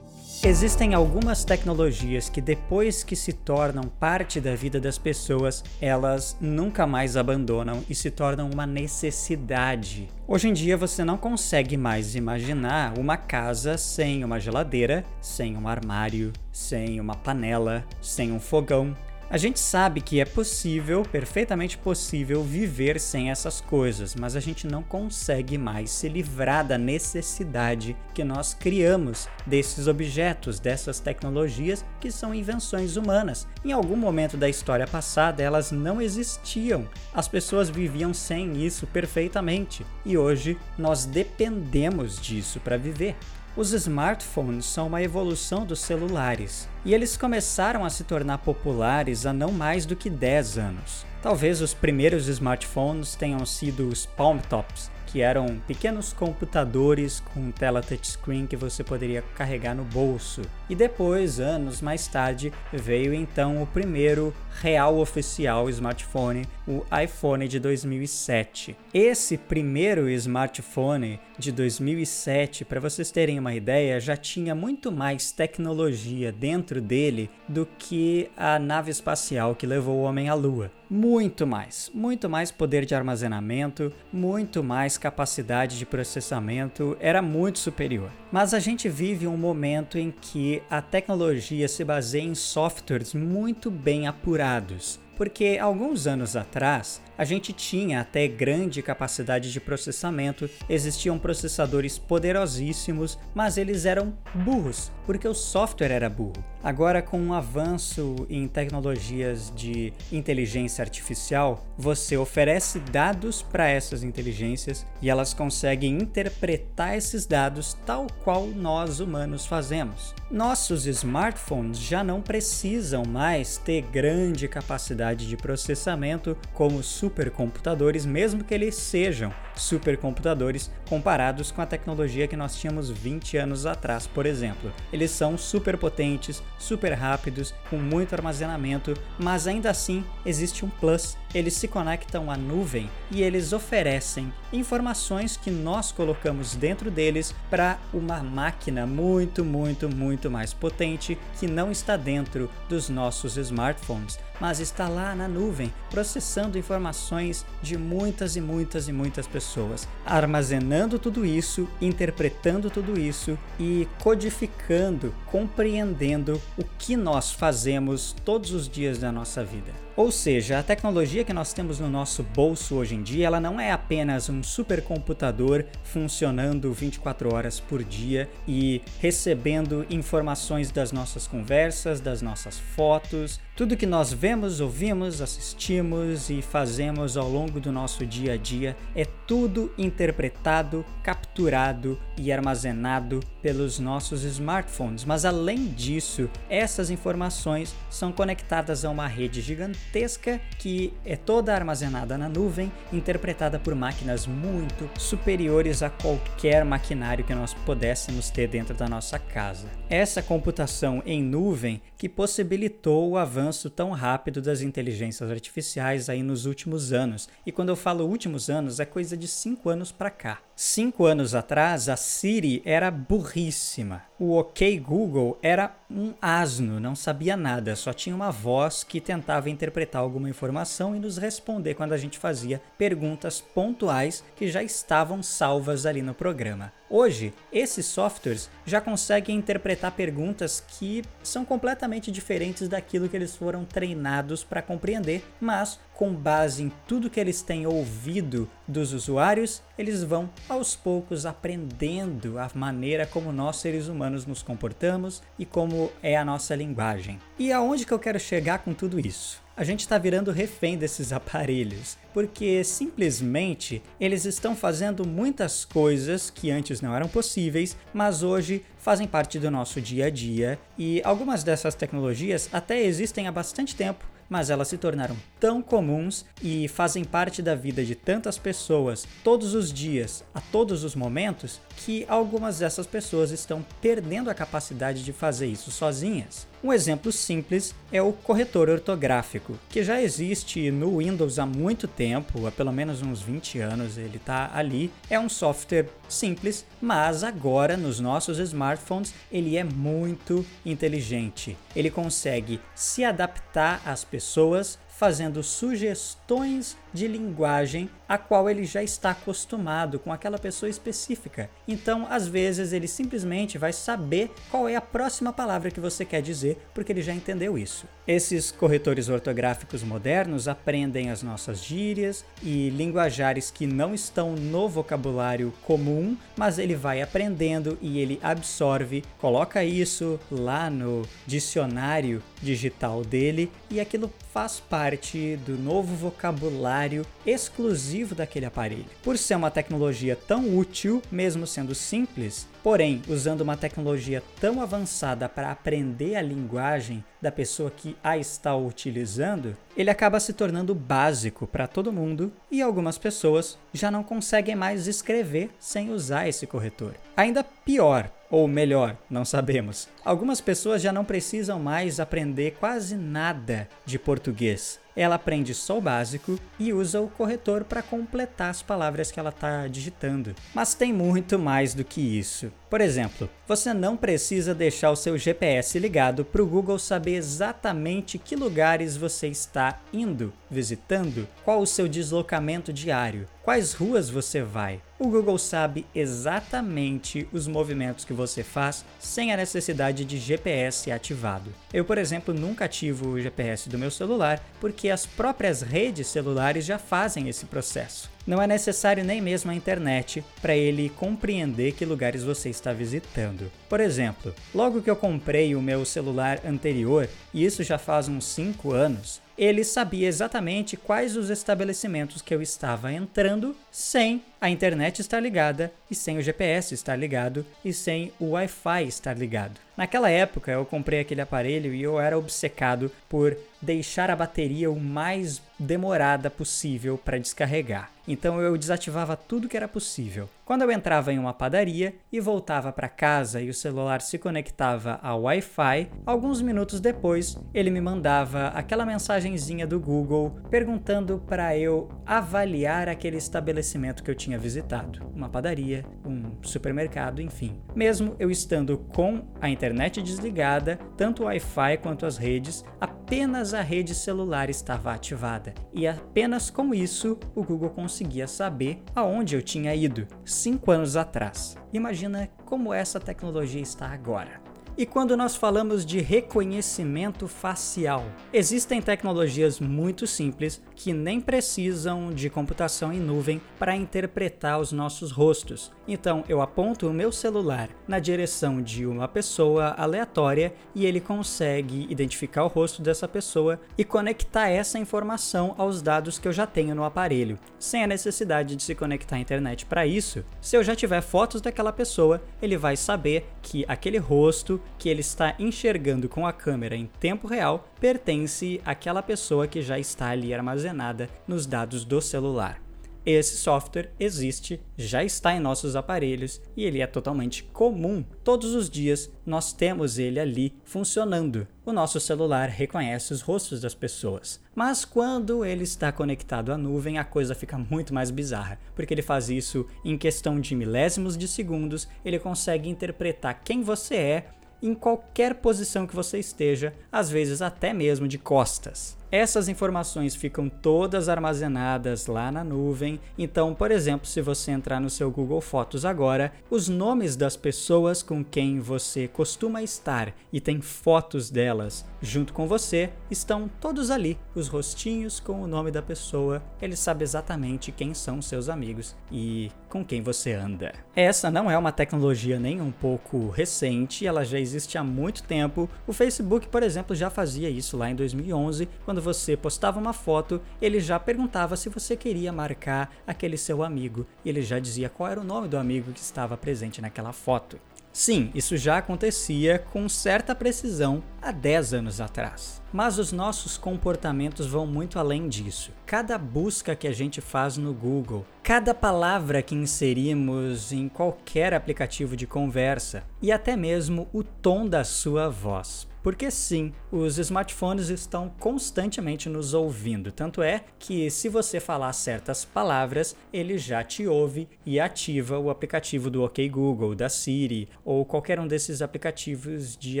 Existem 0.46 0.94
algumas 0.94 1.44
tecnologias 1.44 2.28
que 2.28 2.40
depois 2.40 3.02
que 3.02 3.16
se 3.16 3.32
tornam 3.32 3.82
parte 3.82 4.40
da 4.40 4.54
vida 4.54 4.78
das 4.78 4.96
pessoas, 4.96 5.64
elas 5.80 6.36
nunca 6.40 6.86
mais 6.86 7.16
abandonam 7.16 7.82
e 7.90 7.96
se 7.96 8.12
tornam 8.12 8.48
uma 8.48 8.64
necessidade. 8.64 10.08
Hoje 10.24 10.48
em 10.48 10.52
dia 10.52 10.76
você 10.76 11.02
não 11.02 11.18
consegue 11.18 11.76
mais 11.76 12.14
imaginar 12.14 12.96
uma 12.96 13.16
casa 13.16 13.76
sem 13.76 14.22
uma 14.22 14.38
geladeira, 14.38 15.04
sem 15.20 15.56
um 15.56 15.66
armário, 15.66 16.32
sem 16.52 17.00
uma 17.00 17.16
panela, 17.16 17.84
sem 18.00 18.30
um 18.30 18.38
fogão, 18.38 18.96
a 19.28 19.36
gente 19.36 19.58
sabe 19.58 20.00
que 20.00 20.20
é 20.20 20.24
possível, 20.24 21.02
perfeitamente 21.02 21.76
possível, 21.76 22.44
viver 22.44 23.00
sem 23.00 23.30
essas 23.30 23.60
coisas, 23.60 24.14
mas 24.14 24.36
a 24.36 24.40
gente 24.40 24.66
não 24.68 24.82
consegue 24.82 25.58
mais 25.58 25.90
se 25.90 26.08
livrar 26.08 26.64
da 26.64 26.78
necessidade 26.78 27.96
que 28.14 28.22
nós 28.22 28.54
criamos 28.54 29.28
desses 29.44 29.88
objetos, 29.88 30.60
dessas 30.60 31.00
tecnologias 31.00 31.84
que 32.00 32.10
são 32.10 32.32
invenções 32.32 32.96
humanas. 32.96 33.48
Em 33.64 33.72
algum 33.72 33.96
momento 33.96 34.36
da 34.36 34.48
história 34.48 34.86
passada, 34.86 35.42
elas 35.42 35.72
não 35.72 36.00
existiam. 36.00 36.88
As 37.12 37.26
pessoas 37.26 37.68
viviam 37.68 38.14
sem 38.14 38.64
isso 38.64 38.86
perfeitamente 38.86 39.84
e 40.04 40.16
hoje 40.16 40.56
nós 40.78 41.04
dependemos 41.04 42.20
disso 42.20 42.60
para 42.60 42.76
viver. 42.76 43.16
Os 43.56 43.72
smartphones 43.72 44.66
são 44.66 44.86
uma 44.86 45.02
evolução 45.02 45.64
dos 45.64 45.80
celulares 45.80 46.68
e 46.84 46.92
eles 46.92 47.16
começaram 47.16 47.86
a 47.86 47.90
se 47.90 48.04
tornar 48.04 48.36
populares 48.36 49.24
há 49.24 49.32
não 49.32 49.50
mais 49.50 49.86
do 49.86 49.96
que 49.96 50.10
10 50.10 50.58
anos. 50.58 51.06
Talvez 51.22 51.62
os 51.62 51.72
primeiros 51.72 52.28
smartphones 52.28 53.14
tenham 53.14 53.46
sido 53.46 53.88
os 53.88 54.04
palm 54.04 54.40
tops, 54.40 54.90
que 55.16 55.22
eram 55.22 55.58
pequenos 55.66 56.12
computadores 56.12 57.20
com 57.20 57.50
tela 57.50 57.80
touchscreen 57.80 58.46
que 58.46 58.54
você 58.54 58.84
poderia 58.84 59.22
carregar 59.34 59.74
no 59.74 59.82
bolso. 59.82 60.42
E 60.68 60.74
depois, 60.74 61.40
anos 61.40 61.80
mais 61.80 62.06
tarde, 62.06 62.52
veio 62.70 63.14
então 63.14 63.62
o 63.62 63.66
primeiro 63.66 64.34
real 64.60 64.98
oficial 64.98 65.70
smartphone, 65.70 66.46
o 66.68 66.84
iPhone 67.02 67.48
de 67.48 67.58
2007. 67.58 68.76
Esse 68.92 69.38
primeiro 69.38 70.06
smartphone 70.10 71.18
de 71.38 71.50
2007, 71.50 72.66
para 72.66 72.80
vocês 72.80 73.10
terem 73.10 73.38
uma 73.38 73.54
ideia, 73.54 73.98
já 73.98 74.18
tinha 74.18 74.54
muito 74.54 74.92
mais 74.92 75.32
tecnologia 75.32 76.30
dentro 76.30 76.78
dele 76.78 77.30
do 77.48 77.66
que 77.78 78.30
a 78.36 78.58
nave 78.58 78.90
espacial 78.90 79.54
que 79.54 79.66
levou 79.66 79.96
o 79.96 80.02
homem 80.02 80.28
à 80.28 80.34
Lua. 80.34 80.70
Muito 80.88 81.46
mais, 81.48 81.90
muito 81.92 82.28
mais 82.28 82.52
poder 82.52 82.84
de 82.84 82.94
armazenamento, 82.94 83.92
muito 84.12 84.62
mais 84.62 84.96
capacidade 84.96 85.78
de 85.78 85.84
processamento, 85.84 86.96
era 87.00 87.20
muito 87.20 87.58
superior. 87.58 88.08
Mas 88.30 88.54
a 88.54 88.60
gente 88.60 88.88
vive 88.88 89.26
um 89.26 89.36
momento 89.36 89.98
em 89.98 90.12
que 90.12 90.62
a 90.70 90.80
tecnologia 90.80 91.66
se 91.66 91.84
baseia 91.84 92.22
em 92.22 92.36
softwares 92.36 93.14
muito 93.14 93.68
bem 93.68 94.06
apurados. 94.06 95.00
Porque 95.16 95.58
alguns 95.60 96.06
anos 96.06 96.36
atrás, 96.36 97.02
a 97.18 97.24
gente 97.24 97.52
tinha 97.52 98.00
até 98.00 98.28
grande 98.28 98.82
capacidade 98.82 99.52
de 99.52 99.60
processamento, 99.60 100.48
existiam 100.68 101.18
processadores 101.18 101.98
poderosíssimos, 101.98 103.18
mas 103.34 103.56
eles 103.56 103.84
eram 103.84 104.16
burros, 104.34 104.90
porque 105.04 105.26
o 105.26 105.34
software 105.34 105.92
era 105.92 106.10
burro. 106.10 106.44
Agora, 106.62 107.00
com 107.00 107.20
um 107.20 107.32
avanço 107.32 108.26
em 108.28 108.48
tecnologias 108.48 109.52
de 109.54 109.92
inteligência 110.10 110.82
artificial, 110.82 111.64
você 111.78 112.16
oferece 112.16 112.80
dados 112.80 113.40
para 113.40 113.68
essas 113.68 114.02
inteligências 114.02 114.84
e 115.00 115.08
elas 115.08 115.32
conseguem 115.32 115.98
interpretar 115.98 116.96
esses 116.96 117.24
dados 117.24 117.76
tal 117.86 118.08
qual 118.24 118.48
nós 118.48 118.98
humanos 118.98 119.46
fazemos. 119.46 120.12
Nossos 120.28 120.86
smartphones 120.86 121.78
já 121.78 122.02
não 122.02 122.20
precisam 122.20 123.04
mais 123.04 123.58
ter 123.58 123.82
grande 123.82 124.48
capacidade 124.48 125.28
de 125.28 125.36
processamento 125.36 126.36
como 126.52 126.82
supercomputadores, 127.06 128.04
mesmo 128.04 128.42
que 128.42 128.52
eles 128.52 128.74
sejam 128.74 129.32
supercomputadores 129.54 130.70
comparados 130.88 131.52
com 131.52 131.62
a 131.62 131.66
tecnologia 131.66 132.26
que 132.26 132.36
nós 132.36 132.56
tínhamos 132.56 132.90
20 132.90 133.36
anos 133.36 133.64
atrás, 133.64 134.06
por 134.06 134.26
exemplo. 134.26 134.72
Eles 134.92 135.10
são 135.12 135.38
super 135.38 135.78
potentes, 135.78 136.42
super 136.58 136.92
rápidos, 136.92 137.54
com 137.70 137.76
muito 137.76 138.14
armazenamento, 138.14 138.94
mas 139.18 139.46
ainda 139.46 139.70
assim 139.70 140.04
existe 140.24 140.64
um 140.64 140.68
plus. 140.68 141.16
Eles 141.36 141.52
se 141.52 141.68
conectam 141.68 142.30
à 142.30 142.36
nuvem 142.36 142.88
e 143.10 143.20
eles 143.20 143.52
oferecem 143.52 144.32
informações 144.50 145.36
que 145.36 145.50
nós 145.50 145.92
colocamos 145.92 146.54
dentro 146.54 146.90
deles 146.90 147.34
para 147.50 147.78
uma 147.92 148.22
máquina 148.22 148.86
muito, 148.86 149.44
muito, 149.44 149.86
muito 149.86 150.30
mais 150.30 150.54
potente 150.54 151.18
que 151.38 151.46
não 151.46 151.70
está 151.70 151.94
dentro 151.94 152.50
dos 152.70 152.88
nossos 152.88 153.36
smartphones, 153.36 154.18
mas 154.40 154.60
está 154.60 154.88
lá 154.88 155.14
na 155.14 155.28
nuvem, 155.28 155.70
processando 155.90 156.56
informações 156.56 157.44
de 157.62 157.76
muitas 157.76 158.36
e 158.36 158.40
muitas 158.40 158.88
e 158.88 158.92
muitas 158.92 159.26
pessoas, 159.26 159.86
armazenando 160.06 160.98
tudo 160.98 161.26
isso, 161.26 161.68
interpretando 161.82 162.70
tudo 162.70 162.98
isso 162.98 163.38
e 163.60 163.86
codificando, 164.02 165.14
compreendendo 165.26 166.40
o 166.56 166.64
que 166.78 166.96
nós 166.96 167.30
fazemos 167.30 168.16
todos 168.24 168.52
os 168.52 168.66
dias 168.66 168.98
da 168.98 169.12
nossa 169.12 169.44
vida. 169.44 169.72
Ou 169.96 170.12
seja, 170.12 170.58
a 170.58 170.62
tecnologia 170.62 171.24
que 171.26 171.32
nós 171.32 171.52
temos 171.52 171.80
no 171.80 171.90
nosso 171.90 172.22
bolso 172.22 172.76
hoje 172.76 172.94
em 172.94 173.02
dia, 173.02 173.26
ela 173.26 173.40
não 173.40 173.60
é 173.60 173.72
apenas 173.72 174.28
um 174.28 174.44
supercomputador 174.44 175.64
funcionando 175.82 176.72
24 176.72 177.34
horas 177.34 177.58
por 177.58 177.82
dia 177.82 178.30
e 178.46 178.80
recebendo 179.00 179.84
informações 179.90 180.70
das 180.70 180.92
nossas 180.92 181.26
conversas, 181.26 182.00
das 182.00 182.22
nossas 182.22 182.60
fotos, 182.60 183.40
tudo 183.56 183.74
que 183.74 183.86
nós 183.86 184.12
vemos, 184.12 184.60
ouvimos, 184.60 185.22
assistimos 185.22 186.28
e 186.28 186.42
fazemos 186.42 187.16
ao 187.16 187.26
longo 187.26 187.58
do 187.58 187.72
nosso 187.72 188.04
dia 188.04 188.34
a 188.34 188.36
dia 188.36 188.76
é 188.94 189.06
tudo 189.26 189.72
interpretado, 189.78 190.84
capturado 191.02 191.98
e 192.18 192.30
armazenado 192.30 193.20
pelos 193.40 193.78
nossos 193.78 194.24
smartphones. 194.24 195.06
Mas 195.06 195.24
além 195.24 195.68
disso, 195.68 196.28
essas 196.50 196.90
informações 196.90 197.74
são 197.88 198.12
conectadas 198.12 198.84
a 198.84 198.90
uma 198.90 199.06
rede 199.06 199.40
gigantesca 199.40 200.38
que 200.58 200.92
é 201.02 201.16
toda 201.16 201.54
armazenada 201.54 202.18
na 202.18 202.28
nuvem, 202.28 202.70
interpretada 202.92 203.58
por 203.58 203.74
máquinas 203.74 204.26
muito 204.26 204.88
superiores 205.00 205.82
a 205.82 205.88
qualquer 205.88 206.62
maquinário 206.62 207.24
que 207.24 207.34
nós 207.34 207.54
pudéssemos 207.54 208.28
ter 208.28 208.48
dentro 208.48 208.74
da 208.74 208.86
nossa 208.86 209.18
casa. 209.18 209.66
Essa 209.88 210.22
computação 210.22 211.02
em 211.06 211.22
nuvem 211.22 211.80
que 211.96 212.08
possibilitou 212.08 213.10
o 213.10 213.16
avanço 213.16 213.45
avanço 213.46 213.70
tão 213.70 213.92
rápido 213.92 214.42
das 214.42 214.60
inteligências 214.60 215.30
artificiais 215.30 216.08
aí 216.08 216.20
nos 216.20 216.46
últimos 216.46 216.92
anos. 216.92 217.28
E 217.46 217.52
quando 217.52 217.68
eu 217.68 217.76
falo 217.76 218.04
últimos 218.04 218.50
anos, 218.50 218.80
é 218.80 218.84
coisa 218.84 219.16
de 219.16 219.28
5 219.28 219.68
anos 219.68 219.92
para 219.92 220.10
cá. 220.10 220.40
Cinco 220.58 221.04
anos 221.04 221.34
atrás, 221.34 221.86
a 221.86 221.98
Siri 221.98 222.62
era 222.64 222.90
burríssima. 222.90 224.04
O 224.18 224.38
OK 224.38 224.80
Google 224.80 225.38
era 225.42 225.76
um 225.90 226.14
asno, 226.20 226.80
não 226.80 226.96
sabia 226.96 227.36
nada, 227.36 227.76
só 227.76 227.92
tinha 227.92 228.16
uma 228.16 228.30
voz 228.30 228.82
que 228.82 228.98
tentava 228.98 229.50
interpretar 229.50 230.00
alguma 230.00 230.30
informação 230.30 230.96
e 230.96 230.98
nos 230.98 231.18
responder 231.18 231.74
quando 231.74 231.92
a 231.92 231.98
gente 231.98 232.18
fazia 232.18 232.62
perguntas 232.78 233.38
pontuais 233.38 234.24
que 234.34 234.48
já 234.48 234.62
estavam 234.62 235.22
salvas 235.22 235.84
ali 235.84 236.00
no 236.00 236.14
programa. 236.14 236.72
Hoje, 236.88 237.34
esses 237.52 237.84
softwares 237.84 238.48
já 238.64 238.80
conseguem 238.80 239.36
interpretar 239.36 239.92
perguntas 239.92 240.64
que 240.66 241.02
são 241.22 241.44
completamente 241.44 242.10
diferentes 242.10 242.66
daquilo 242.66 243.10
que 243.10 243.16
eles 243.16 243.35
foram 243.36 243.64
treinados 243.64 244.42
para 244.42 244.62
compreender, 244.62 245.24
mas 245.40 245.78
com 245.94 246.12
base 246.12 246.62
em 246.62 246.72
tudo 246.88 247.08
que 247.08 247.20
eles 247.20 247.42
têm 247.42 247.66
ouvido 247.66 248.50
dos 248.66 248.92
usuários, 248.92 249.62
eles 249.78 250.02
vão 250.02 250.28
aos 250.48 250.74
poucos 250.74 251.24
aprendendo 251.24 252.38
a 252.38 252.50
maneira 252.54 253.06
como 253.06 253.32
nós 253.32 253.56
seres 253.56 253.88
humanos 253.88 254.26
nos 254.26 254.42
comportamos 254.42 255.22
e 255.38 255.46
como 255.46 255.92
é 256.02 256.16
a 256.16 256.24
nossa 256.24 256.54
linguagem. 256.54 257.20
E 257.38 257.52
aonde 257.52 257.86
que 257.86 257.92
eu 257.92 257.98
quero 257.98 258.18
chegar 258.18 258.58
com 258.58 258.74
tudo 258.74 258.98
isso? 258.98 259.45
A 259.56 259.64
gente 259.64 259.80
está 259.80 259.96
virando 259.96 260.30
refém 260.30 260.76
desses 260.76 261.10
aparelhos, 261.14 261.96
porque 262.12 262.62
simplesmente 262.62 263.82
eles 263.98 264.24
estão 264.24 264.54
fazendo 264.54 265.06
muitas 265.06 265.64
coisas 265.64 266.28
que 266.28 266.50
antes 266.50 266.80
não 266.80 266.94
eram 266.94 267.08
possíveis, 267.08 267.76
mas 267.94 268.22
hoje 268.22 268.62
fazem 268.76 269.06
parte 269.06 269.38
do 269.38 269.50
nosso 269.50 269.80
dia 269.80 270.06
a 270.06 270.10
dia. 270.10 270.58
E 270.76 271.00
algumas 271.04 271.42
dessas 271.42 271.74
tecnologias 271.74 272.50
até 272.52 272.82
existem 272.82 273.26
há 273.26 273.32
bastante 273.32 273.74
tempo 273.74 274.04
mas 274.28 274.50
elas 274.50 274.68
se 274.68 274.76
tornaram 274.76 275.16
tão 275.38 275.62
comuns 275.62 276.24
e 276.42 276.68
fazem 276.68 277.04
parte 277.04 277.42
da 277.42 277.54
vida 277.54 277.84
de 277.84 277.94
tantas 277.94 278.38
pessoas 278.38 279.06
todos 279.22 279.54
os 279.54 279.72
dias, 279.72 280.24
a 280.34 280.40
todos 280.40 280.84
os 280.84 280.94
momentos, 280.94 281.60
que 281.76 282.04
algumas 282.08 282.58
dessas 282.58 282.86
pessoas 282.86 283.30
estão 283.30 283.64
perdendo 283.80 284.30
a 284.30 284.34
capacidade 284.34 285.04
de 285.04 285.12
fazer 285.12 285.46
isso 285.46 285.70
sozinhas. 285.70 286.46
Um 286.64 286.72
exemplo 286.72 287.12
simples 287.12 287.74
é 287.92 288.02
o 288.02 288.12
corretor 288.12 288.68
ortográfico, 288.68 289.58
que 289.68 289.84
já 289.84 290.02
existe 290.02 290.70
no 290.70 290.98
Windows 290.98 291.38
há 291.38 291.46
muito 291.46 291.86
tempo, 291.86 292.46
há 292.46 292.50
pelo 292.50 292.72
menos 292.72 293.02
uns 293.02 293.20
20 293.20 293.60
anos 293.60 293.98
ele 293.98 294.16
está 294.16 294.50
ali. 294.52 294.90
É 295.08 295.20
um 295.20 295.28
software 295.28 295.88
simples, 296.08 296.66
mas 296.80 297.22
agora 297.22 297.76
nos 297.76 298.00
nossos 298.00 298.38
smartphones 298.38 299.14
ele 299.30 299.56
é 299.56 299.62
muito 299.62 300.44
inteligente. 300.64 301.56
Ele 301.74 301.90
consegue 301.90 302.58
se 302.74 303.04
adaptar 303.04 303.80
às 303.84 304.02
pessoas 304.02 304.78
fazendo 304.96 305.42
sugestões 305.42 306.76
de 306.96 307.06
linguagem 307.06 307.90
a 308.08 308.16
qual 308.16 308.48
ele 308.48 308.64
já 308.64 308.82
está 308.82 309.10
acostumado 309.10 309.98
com 309.98 310.12
aquela 310.12 310.38
pessoa 310.38 310.70
específica. 310.70 311.50
Então, 311.66 312.06
às 312.08 312.26
vezes, 312.26 312.72
ele 312.72 312.88
simplesmente 312.88 313.58
vai 313.58 313.72
saber 313.72 314.30
qual 314.50 314.68
é 314.68 314.76
a 314.76 314.80
próxima 314.80 315.32
palavra 315.32 315.70
que 315.70 315.80
você 315.80 316.04
quer 316.04 316.22
dizer, 316.22 316.58
porque 316.72 316.92
ele 316.92 317.02
já 317.02 317.12
entendeu 317.12 317.58
isso. 317.58 317.86
Esses 318.06 318.50
corretores 318.50 319.08
ortográficos 319.08 319.82
modernos 319.82 320.46
aprendem 320.46 321.10
as 321.10 321.22
nossas 321.22 321.62
gírias 321.62 322.24
e 322.42 322.70
linguajares 322.70 323.50
que 323.50 323.66
não 323.66 323.92
estão 323.92 324.32
no 324.32 324.68
vocabulário 324.68 325.52
comum, 325.64 326.16
mas 326.36 326.58
ele 326.58 326.76
vai 326.76 327.02
aprendendo 327.02 327.76
e 327.82 327.98
ele 327.98 328.20
absorve, 328.22 329.04
coloca 329.18 329.64
isso 329.64 330.18
lá 330.30 330.70
no 330.70 331.02
dicionário 331.26 332.22
digital 332.40 333.02
dele 333.04 333.50
e 333.70 333.80
aquilo 333.80 334.12
faz 334.32 334.60
parte 334.60 335.36
do 335.44 335.56
novo 335.56 335.94
vocabulário 335.96 336.85
exclusivo 337.26 338.14
daquele 338.14 338.46
aparelho. 338.46 338.86
Por 339.02 339.18
ser 339.18 339.34
uma 339.34 339.50
tecnologia 339.50 340.16
tão 340.16 340.56
útil, 340.56 341.02
mesmo 341.10 341.46
sendo 341.46 341.74
simples, 341.74 342.46
porém 342.66 343.00
usando 343.08 343.42
uma 343.42 343.56
tecnologia 343.56 344.20
tão 344.40 344.60
avançada 344.60 345.28
para 345.28 345.52
aprender 345.52 346.16
a 346.16 346.20
linguagem 346.20 347.04
da 347.22 347.30
pessoa 347.30 347.70
que 347.70 347.96
a 348.02 348.18
está 348.18 348.56
utilizando, 348.56 349.56
ele 349.76 349.88
acaba 349.88 350.18
se 350.18 350.32
tornando 350.32 350.74
básico 350.74 351.46
para 351.46 351.68
todo 351.68 351.92
mundo 351.92 352.32
e 352.50 352.60
algumas 352.60 352.98
pessoas 352.98 353.56
já 353.72 353.88
não 353.88 354.02
conseguem 354.02 354.56
mais 354.56 354.88
escrever 354.88 355.48
sem 355.60 355.90
usar 355.90 356.26
esse 356.26 356.44
corretor. 356.44 356.96
Ainda 357.16 357.44
pior, 357.44 358.10
ou 358.28 358.48
melhor, 358.48 358.96
não 359.08 359.24
sabemos. 359.24 359.88
Algumas 360.04 360.40
pessoas 360.40 360.82
já 360.82 360.92
não 360.92 361.04
precisam 361.04 361.60
mais 361.60 362.00
aprender 362.00 362.56
quase 362.58 362.96
nada 362.96 363.68
de 363.84 363.96
português. 363.96 364.80
Ela 364.96 365.16
aprende 365.16 365.52
só 365.54 365.76
o 365.76 365.80
básico 365.80 366.38
e 366.58 366.72
usa 366.72 367.02
o 367.02 367.08
corretor 367.08 367.64
para 367.64 367.82
completar 367.82 368.48
as 368.48 368.62
palavras 368.62 369.10
que 369.10 369.20
ela 369.20 369.28
está 369.28 369.68
digitando. 369.68 370.34
Mas 370.54 370.74
tem 370.74 370.90
muito 370.90 371.38
mais 371.38 371.74
do 371.74 371.84
que 371.84 372.00
isso. 372.00 372.50
Por 372.68 372.80
exemplo, 372.80 373.30
você 373.46 373.72
não 373.72 373.96
precisa 373.96 374.54
deixar 374.54 374.90
o 374.90 374.96
seu 374.96 375.16
GPS 375.16 375.78
ligado 375.78 376.24
para 376.24 376.42
o 376.42 376.46
Google 376.46 376.78
saber 376.78 377.14
exatamente 377.14 378.18
que 378.18 378.34
lugares 378.34 378.96
você 378.96 379.28
está 379.28 379.80
indo, 379.92 380.32
visitando, 380.50 381.28
qual 381.44 381.60
o 381.60 381.66
seu 381.66 381.86
deslocamento 381.86 382.72
diário, 382.72 383.28
quais 383.46 383.74
ruas 383.74 384.10
você 384.10 384.42
vai. 384.42 384.80
O 384.98 385.08
Google 385.08 385.38
sabe 385.38 385.86
exatamente 385.94 387.28
os 387.32 387.46
movimentos 387.46 388.04
que 388.04 388.12
você 388.12 388.42
faz 388.42 388.84
sem 388.98 389.32
a 389.32 389.36
necessidade 389.36 390.04
de 390.04 390.18
GPS 390.18 390.90
ativado. 390.90 391.54
Eu, 391.72 391.84
por 391.84 391.96
exemplo, 391.96 392.34
nunca 392.34 392.64
ativo 392.64 393.10
o 393.10 393.20
GPS 393.20 393.68
do 393.68 393.78
meu 393.78 393.88
celular 393.88 394.42
porque 394.60 394.90
as 394.90 395.06
próprias 395.06 395.62
redes 395.62 396.08
celulares 396.08 396.64
já 396.64 396.76
fazem 396.76 397.28
esse 397.28 397.46
processo. 397.46 398.10
Não 398.26 398.42
é 398.42 398.48
necessário 398.48 399.04
nem 399.04 399.20
mesmo 399.20 399.52
a 399.52 399.54
internet 399.54 400.24
para 400.42 400.56
ele 400.56 400.88
compreender 400.88 401.74
que 401.74 401.84
lugares 401.84 402.24
você 402.24 402.48
está 402.48 402.72
visitando. 402.72 403.48
Por 403.68 403.78
exemplo, 403.78 404.34
logo 404.52 404.82
que 404.82 404.90
eu 404.90 404.96
comprei 404.96 405.54
o 405.54 405.62
meu 405.62 405.84
celular 405.84 406.40
anterior, 406.44 407.08
e 407.32 407.44
isso 407.44 407.62
já 407.62 407.78
faz 407.78 408.08
uns 408.08 408.24
5 408.24 408.72
anos, 408.72 409.20
ele 409.36 409.64
sabia 409.64 410.08
exatamente 410.08 410.76
quais 410.76 411.16
os 411.16 411.30
estabelecimentos 411.30 412.22
que 412.22 412.34
eu 412.34 412.40
estava 412.40 412.92
entrando 412.92 413.54
sem 413.70 414.22
a 414.46 414.50
internet 414.50 415.00
estar 415.00 415.18
ligada 415.18 415.72
e 415.90 415.94
sem 415.94 416.18
o 416.18 416.22
GPS 416.22 416.72
estar 416.72 416.94
ligado 416.94 417.44
e 417.64 417.72
sem 417.72 418.12
o 418.20 418.30
Wi-Fi 418.30 418.84
estar 418.86 419.18
ligado. 419.18 419.60
Naquela 419.76 420.08
época 420.08 420.52
eu 420.52 420.64
comprei 420.64 421.00
aquele 421.00 421.20
aparelho 421.20 421.74
e 421.74 421.82
eu 421.82 422.00
era 422.00 422.16
obcecado 422.16 422.90
por 423.08 423.36
deixar 423.60 424.10
a 424.10 424.16
bateria 424.16 424.70
o 424.70 424.80
mais 424.80 425.42
demorada 425.58 426.30
possível 426.30 426.96
para 426.96 427.18
descarregar. 427.18 427.90
Então 428.08 428.40
eu 428.40 428.56
desativava 428.56 429.16
tudo 429.16 429.48
que 429.48 429.56
era 429.56 429.66
possível. 429.66 430.28
Quando 430.44 430.62
eu 430.62 430.70
entrava 430.70 431.12
em 431.12 431.18
uma 431.18 431.34
padaria 431.34 431.94
e 432.12 432.20
voltava 432.20 432.72
para 432.72 432.88
casa 432.88 433.40
e 433.40 433.50
o 433.50 433.54
celular 433.54 434.00
se 434.00 434.16
conectava 434.16 435.00
ao 435.02 435.22
Wi-Fi, 435.22 435.88
alguns 436.06 436.40
minutos 436.40 436.78
depois 436.78 437.36
ele 437.52 437.70
me 437.70 437.80
mandava 437.80 438.48
aquela 438.48 438.86
mensagenzinha 438.86 439.66
do 439.66 439.80
Google 439.80 440.38
perguntando 440.48 441.20
para 441.26 441.58
eu 441.58 441.88
avaliar 442.06 442.88
aquele 442.88 443.16
estabelecimento 443.16 444.04
que 444.04 444.10
eu 444.10 444.14
tinha 444.14 444.35
visitado, 444.38 445.00
uma 445.14 445.28
padaria, 445.28 445.84
um 446.04 446.42
supermercado, 446.42 447.20
enfim. 447.20 447.60
Mesmo 447.74 448.16
eu 448.18 448.30
estando 448.30 448.78
com 448.78 449.26
a 449.40 449.48
internet 449.48 450.02
desligada, 450.02 450.78
tanto 450.96 451.22
o 451.22 451.26
Wi-Fi 451.26 451.78
quanto 451.78 452.06
as 452.06 452.16
redes, 452.16 452.64
apenas 452.80 453.54
a 453.54 453.60
rede 453.60 453.94
celular 453.94 454.50
estava 454.50 454.92
ativada 454.92 455.54
e 455.72 455.86
apenas 455.86 456.50
com 456.50 456.74
isso 456.74 457.18
o 457.34 457.42
Google 457.42 457.70
conseguia 457.70 458.26
saber 458.26 458.82
aonde 458.94 459.34
eu 459.34 459.42
tinha 459.42 459.74
ido 459.74 460.06
cinco 460.24 460.70
anos 460.70 460.96
atrás. 460.96 461.56
Imagina 461.72 462.28
como 462.44 462.72
essa 462.72 462.98
tecnologia 462.98 463.60
está 463.60 463.88
agora. 463.88 464.45
E 464.78 464.84
quando 464.84 465.16
nós 465.16 465.34
falamos 465.34 465.86
de 465.86 466.00
reconhecimento 466.00 467.26
facial, 467.26 468.04
existem 468.30 468.82
tecnologias 468.82 469.58
muito 469.58 470.06
simples 470.06 470.62
que 470.74 470.92
nem 470.92 471.18
precisam 471.18 472.12
de 472.12 472.28
computação 472.28 472.92
em 472.92 473.00
nuvem 473.00 473.40
para 473.58 473.74
interpretar 473.74 474.60
os 474.60 474.72
nossos 474.72 475.10
rostos. 475.10 475.72
Então 475.88 476.22
eu 476.28 476.42
aponto 476.42 476.86
o 476.86 476.92
meu 476.92 477.10
celular 477.10 477.70
na 477.88 477.98
direção 477.98 478.60
de 478.60 478.84
uma 478.84 479.08
pessoa 479.08 479.74
aleatória 479.78 480.52
e 480.74 480.84
ele 480.84 481.00
consegue 481.00 481.86
identificar 481.88 482.44
o 482.44 482.48
rosto 482.48 482.82
dessa 482.82 483.08
pessoa 483.08 483.58
e 483.78 483.84
conectar 483.84 484.50
essa 484.50 484.78
informação 484.78 485.54
aos 485.56 485.80
dados 485.80 486.18
que 486.18 486.28
eu 486.28 486.32
já 486.34 486.46
tenho 486.46 486.74
no 486.74 486.84
aparelho, 486.84 487.38
sem 487.58 487.82
a 487.82 487.86
necessidade 487.86 488.54
de 488.54 488.62
se 488.62 488.74
conectar 488.74 489.16
à 489.16 489.20
internet 489.20 489.64
para 489.64 489.86
isso. 489.86 490.22
Se 490.38 490.54
eu 490.54 490.62
já 490.62 490.76
tiver 490.76 491.00
fotos 491.00 491.40
daquela 491.40 491.72
pessoa, 491.72 492.22
ele 492.42 492.58
vai 492.58 492.76
saber 492.76 493.26
que 493.40 493.64
aquele 493.66 493.96
rosto 493.96 494.60
que 494.78 494.88
ele 494.88 495.00
está 495.00 495.34
enxergando 495.38 496.08
com 496.08 496.26
a 496.26 496.32
câmera 496.32 496.76
em 496.76 496.86
tempo 497.00 497.26
real 497.26 497.68
pertence 497.80 498.60
àquela 498.64 499.02
pessoa 499.02 499.46
que 499.46 499.62
já 499.62 499.78
está 499.78 500.08
ali 500.10 500.32
armazenada 500.32 501.08
nos 501.26 501.46
dados 501.46 501.84
do 501.84 502.00
celular. 502.00 502.66
Esse 503.06 503.36
software 503.36 503.92
existe, 504.00 504.60
já 504.76 505.04
está 505.04 505.32
em 505.32 505.38
nossos 505.38 505.76
aparelhos 505.76 506.40
e 506.56 506.64
ele 506.64 506.80
é 506.80 506.88
totalmente 506.88 507.44
comum. 507.44 508.04
Todos 508.24 508.52
os 508.52 508.68
dias 508.68 509.08
nós 509.24 509.52
temos 509.52 509.96
ele 509.96 510.18
ali 510.18 510.52
funcionando. 510.64 511.46
O 511.64 511.72
nosso 511.72 512.00
celular 512.00 512.48
reconhece 512.48 513.12
os 513.12 513.20
rostos 513.20 513.60
das 513.60 513.76
pessoas. 513.76 514.40
Mas 514.56 514.84
quando 514.84 515.44
ele 515.44 515.62
está 515.62 515.92
conectado 515.92 516.50
à 516.50 516.58
nuvem, 516.58 516.98
a 516.98 517.04
coisa 517.04 517.32
fica 517.32 517.56
muito 517.56 517.94
mais 517.94 518.10
bizarra, 518.10 518.58
porque 518.74 518.92
ele 518.92 519.02
faz 519.02 519.30
isso 519.30 519.64
em 519.84 519.96
questão 519.96 520.40
de 520.40 520.56
milésimos 520.56 521.16
de 521.16 521.28
segundos, 521.28 521.86
ele 522.04 522.18
consegue 522.18 522.68
interpretar 522.68 523.40
quem 523.44 523.62
você 523.62 523.94
é 523.94 524.28
em 524.62 524.74
qualquer 524.74 525.34
posição 525.34 525.86
que 525.86 525.94
você 525.94 526.18
esteja, 526.18 526.72
às 526.90 527.10
vezes 527.10 527.42
até 527.42 527.72
mesmo 527.72 528.08
de 528.08 528.18
costas. 528.18 528.96
Essas 529.10 529.48
informações 529.48 530.14
ficam 530.16 530.48
todas 530.48 531.08
armazenadas 531.08 532.06
lá 532.06 532.32
na 532.32 532.42
nuvem. 532.42 533.00
Então, 533.16 533.54
por 533.54 533.70
exemplo, 533.70 534.06
se 534.06 534.20
você 534.20 534.50
entrar 534.50 534.80
no 534.80 534.90
seu 534.90 535.10
Google 535.10 535.40
Fotos 535.40 535.84
agora, 535.84 536.32
os 536.50 536.68
nomes 536.68 537.16
das 537.16 537.36
pessoas 537.36 538.02
com 538.02 538.24
quem 538.24 538.58
você 538.58 539.06
costuma 539.06 539.62
estar 539.62 540.12
e 540.32 540.40
tem 540.40 540.60
fotos 540.60 541.30
delas 541.30 541.84
junto 542.02 542.32
com 542.32 542.46
você 542.46 542.90
estão 543.10 543.48
todos 543.60 543.90
ali. 543.90 544.18
Os 544.34 544.48
rostinhos 544.48 545.20
com 545.20 545.42
o 545.42 545.46
nome 545.46 545.70
da 545.70 545.82
pessoa, 545.82 546.42
ele 546.60 546.76
sabe 546.76 547.04
exatamente 547.04 547.72
quem 547.72 547.94
são 547.94 548.20
seus 548.20 548.48
amigos 548.48 548.94
e 549.10 549.50
com 549.68 549.84
quem 549.84 550.02
você 550.02 550.32
anda. 550.32 550.72
Essa 550.94 551.30
não 551.30 551.50
é 551.50 551.58
uma 551.58 551.72
tecnologia 551.72 552.38
nem 552.38 552.60
um 552.60 552.70
pouco 552.70 553.28
recente, 553.30 554.06
ela 554.06 554.24
já 554.24 554.38
existe 554.38 554.78
há 554.78 554.84
muito 554.84 555.22
tempo. 555.22 555.68
O 555.86 555.92
Facebook, 555.92 556.48
por 556.48 556.62
exemplo, 556.62 556.94
já 556.94 557.10
fazia 557.10 557.50
isso 557.50 557.76
lá 557.76 557.90
em 557.90 557.94
2011, 557.94 558.68
quando 558.84 558.95
quando 558.96 559.04
você 559.04 559.36
postava 559.36 559.78
uma 559.78 559.92
foto, 559.92 560.40
ele 560.58 560.80
já 560.80 560.98
perguntava 560.98 561.54
se 561.54 561.68
você 561.68 561.94
queria 561.94 562.32
marcar 562.32 562.90
aquele 563.06 563.36
seu 563.36 563.62
amigo 563.62 564.06
e 564.24 564.30
ele 564.30 564.40
já 564.40 564.58
dizia 564.58 564.88
qual 564.88 565.10
era 565.10 565.20
o 565.20 565.24
nome 565.24 565.48
do 565.48 565.58
amigo 565.58 565.92
que 565.92 566.00
estava 566.00 566.34
presente 566.34 566.80
naquela 566.80 567.12
foto. 567.12 567.60
Sim, 567.92 568.30
isso 568.34 568.56
já 568.56 568.78
acontecia 568.78 569.58
com 569.58 569.86
certa 569.86 570.34
precisão 570.34 571.02
há 571.20 571.30
10 571.30 571.74
anos 571.74 572.00
atrás. 572.00 572.62
Mas 572.72 572.98
os 572.98 573.12
nossos 573.12 573.58
comportamentos 573.58 574.46
vão 574.46 574.66
muito 574.66 574.98
além 574.98 575.28
disso. 575.28 575.72
Cada 575.84 576.16
busca 576.16 576.74
que 576.74 576.88
a 576.88 576.92
gente 576.92 577.20
faz 577.20 577.58
no 577.58 577.74
Google, 577.74 578.24
cada 578.42 578.72
palavra 578.74 579.42
que 579.42 579.54
inserimos 579.54 580.72
em 580.72 580.88
qualquer 580.88 581.52
aplicativo 581.52 582.16
de 582.16 582.26
conversa 582.26 583.04
e 583.20 583.30
até 583.30 583.56
mesmo 583.56 584.08
o 584.10 584.22
tom 584.22 584.66
da 584.66 584.84
sua 584.84 585.28
voz 585.28 585.86
porque 586.06 586.30
sim, 586.30 586.72
os 586.92 587.18
smartphones 587.18 587.88
estão 587.88 588.32
constantemente 588.38 589.28
nos 589.28 589.54
ouvindo. 589.54 590.12
Tanto 590.12 590.40
é 590.40 590.62
que, 590.78 591.10
se 591.10 591.28
você 591.28 591.58
falar 591.58 591.92
certas 591.92 592.44
palavras, 592.44 593.16
ele 593.32 593.58
já 593.58 593.82
te 593.82 594.06
ouve 594.06 594.48
e 594.64 594.78
ativa 594.78 595.36
o 595.36 595.50
aplicativo 595.50 596.08
do 596.08 596.22
OK 596.22 596.48
Google, 596.48 596.94
da 596.94 597.08
Siri 597.08 597.68
ou 597.84 598.04
qualquer 598.04 598.38
um 598.38 598.46
desses 598.46 598.82
aplicativos 598.82 599.76
de 599.76 600.00